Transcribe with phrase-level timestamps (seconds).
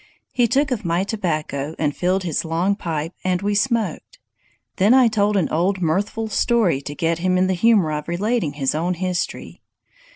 [0.33, 4.17] He took of my tobacco and filled his long pipe, and we smoked.
[4.77, 8.53] Then I told an old mirthful story to get him in the humor of relating
[8.53, 9.61] his own history.